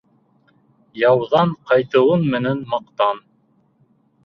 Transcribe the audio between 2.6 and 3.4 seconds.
маҡтан.